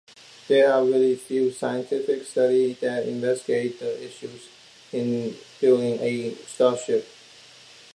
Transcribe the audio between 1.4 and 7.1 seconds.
scientific studies that investigate the issues in building a starship.